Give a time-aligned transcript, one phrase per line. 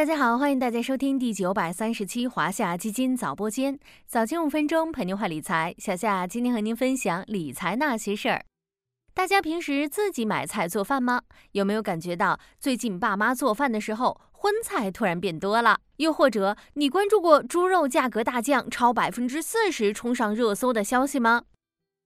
[0.00, 5.74] 大家好，欢迎大家收听第九百三十期华夏基金早播间，早间五分钟陪您话理财。
[5.76, 8.42] 小夏今天和您分享理财那些事儿。
[9.12, 11.20] 大家平时自己买菜做饭吗？
[11.52, 15.78] 有没有感觉到最近爸妈做饭的时候，荤菜突然变多了？
[15.96, 21.42] 又或者你关注过猪肉价格大降，超百分之四十冲上热搜的消息吗？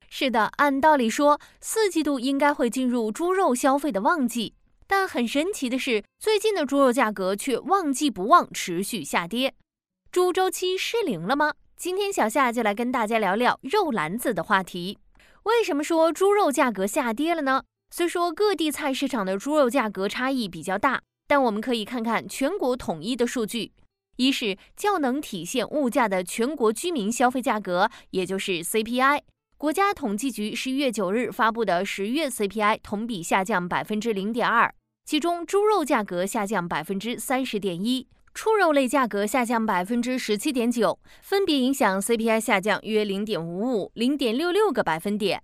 [0.09, 4.55] 是的，按道理说，四季度应该会进入猪肉消费的旺季。
[4.87, 9.55] 但很神奇的是，最近的猪肉价格却旺季不旺，持续下跌。
[10.13, 11.55] 猪周期失灵了吗？
[11.77, 14.99] 今天小夏就来跟大家聊聊肉篮子的话题。
[15.45, 17.65] 为什么说猪肉价格下跌了呢？
[17.91, 23.73] 虽说各地菜市场的猪肉价格差异比较大，但我们可以看看全国统一的数据。
[24.17, 29.23] 一是较能体现物价的全国居民消费价格，也就是 CPI。
[29.57, 45.41] 国家统计局十一月九日发布的十月 CPI 同比下降百分之零点二，其中猪肉价格下降百分之三十点一，畜肉类价格下降百分之十七点九，分别影响 CPI 下降约零点五五、零点六六个百分点。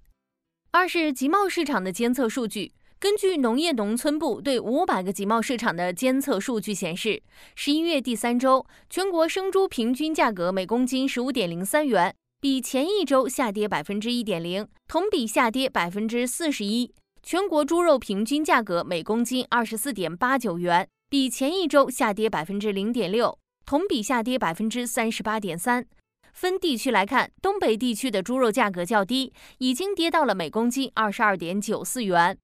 [0.72, 7.22] 二是集贸市场的监测数据，根据农业农村部对五百个集贸市场的监测数据显示，
[7.54, 12.14] 十一月第三周全国生猪平均价格每公斤十五点零三元。
[12.42, 16.90] 比前一周下跌百分之一点零，同比下跌百分之四十一。
[17.22, 25.84] 全国猪肉平均价格每公斤二十四点八九元，比前一周下跌百分之零点六，同比下跌百分之三十八点三。
[26.32, 32.38] 分地区来看，东北地区的猪肉价格较低，已经跌到了每公斤二十二点九四元。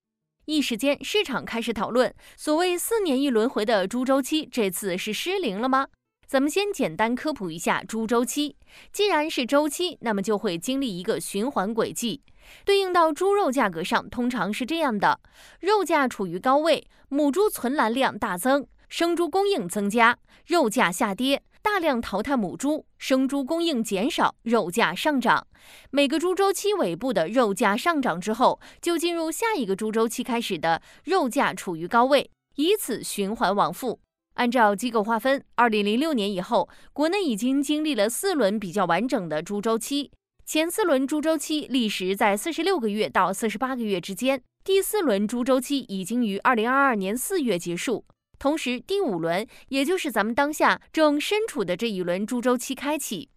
[0.44, 5.86] 一时间，市场开始讨论，所谓四年一轮回的猪周期，这次是失灵了吗？
[6.26, 8.56] 咱们先简单科普一下猪周期。
[8.92, 12.20] 既然是周期，那么就会经历一个循环轨迹。
[12.64, 15.20] 对应到猪肉价格上，通常是这样的：
[15.60, 25.46] 肉价处于高位，母猪存栏量大增，生猪供应增加，肉价下跌，大量淘汰母猪，生猪供应减少，肉价上涨。
[25.90, 34.00] 每个猪周期尾部的肉价上涨之后，就进入下一个猪周期开始的肉价处于高位，以此循环往复。
[34.36, 40.10] 按照机构划分，二零零六年以后，国内已经经历了四轮比较完整的猪周期。
[40.44, 48.04] 前四轮猪周期历时在四十六个月到四十八个月之间，第四轮猪周期已经于二零二二年四月结束。
[48.38, 53.30] 同时，第五轮，也就是咱们当下正身处的这一轮猪周期开启。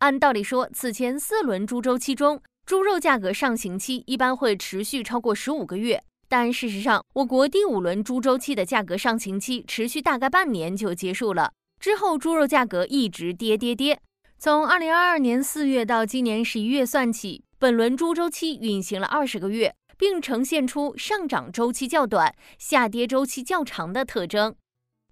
[0.00, 6.04] 按道理说，此前四轮猪周期中，猪肉价格上行期一般会持续超过十五个月。
[6.36, 14.00] 但事实上，我国第五轮猪周期的价格上行期持续大概半年就结束了，之后猪肉价格一直跌跌跌。
[14.36, 24.56] 从二零二二年四月到今年十一月算起，本轮猪周期运行了二十个月，并呈现出上涨周期较短、下跌周期较长的特征。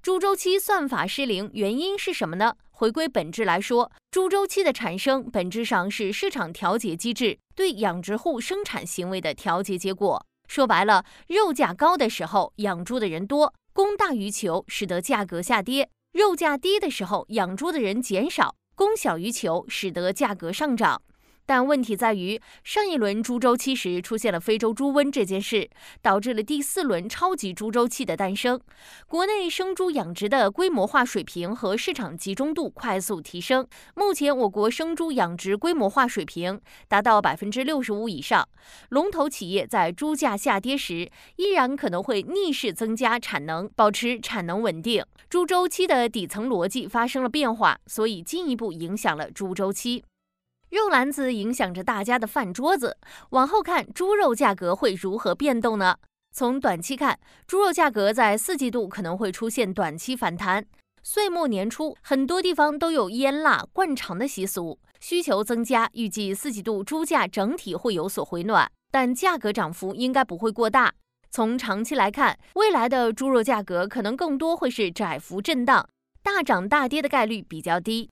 [0.02, 2.56] 猪周期算法失灵，原因是什么呢？
[2.72, 10.26] 回归本质来说，猪周期的产生本质上是市场调节机制对养殖户生产行为的调节结果。
[10.52, 21.00] 说白了，肉价高的时候，养猪的人多，供大于求，使得价格下跌；肉价低的时候，养猪的人减少，供小于求，使得价格上涨。
[21.52, 25.68] 但问题在于，上一轮猪周期时出现了非洲猪瘟这件事，
[26.00, 28.58] 导致了第四轮超级猪周期的诞生。
[29.06, 33.66] 国内生猪养殖的规模化水平和市场集中度快速提升。
[33.94, 36.58] 目前，我国生猪养殖规模化水平
[36.88, 38.48] 达到百分之六十五以上。
[38.88, 45.04] 龙头企业在猪价下跌时，依然可能会逆势增加产能，保持产能稳定。
[45.28, 50.02] 猪周期的底层逻辑发生了变化，所以进一步影响了猪周期。
[50.72, 52.96] 肉篮子影响着大家的饭桌子，
[53.28, 55.98] 往后看，猪肉价格会如何变动呢？
[56.34, 60.64] 从短期看，猪肉价格在四季度可能会出现短期反弹。
[61.02, 70.94] 岁末年初，很多地方都有腌腊灌肠的习俗，需求增加，预计四季度猪价整体会有所回暖，但价格涨幅应该不会过大。
[71.30, 75.86] 从长期来看，未来的猪肉价格可能更多会是窄幅震荡，
[76.22, 78.08] 大涨大跌的概率比较低。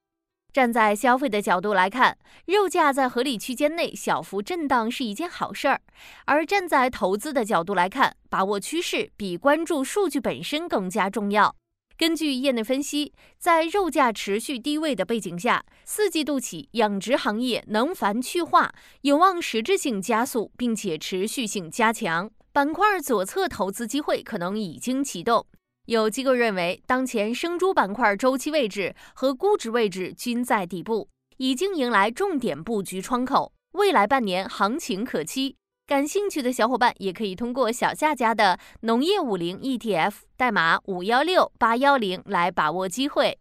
[0.53, 5.79] 站在消费的角度来看，肉价在合理区间内小幅震荡是一件好事儿；
[6.27, 11.55] 而站在投资的角度来看，把握趋势比关注数据本身更加重要。
[11.97, 18.73] 根据业内分析，在肉价持续低位的背景下，四季度起养殖行业能繁去化
[19.03, 22.31] 有望实质性加速，并且持续性加强。
[22.53, 25.47] 板块左侧投资机会可能已经启动。
[25.87, 35.57] 有机构认为，当前生猪板块周期位置和估值位置均在底部，已经迎来重点布局窗口，未来半年行情可期。
[35.87, 43.37] 感兴趣的小伙伴也可以通过小夏家的农业五零 ETF 代码五幺六八幺零来把握机会。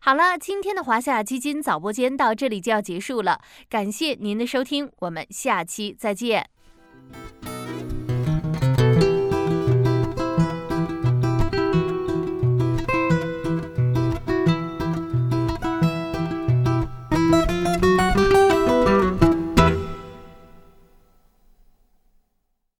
[0.00, 6.50] 好了，今天的华夏基金早播间到这里就要结束了，感谢您的收听，我们下期再见。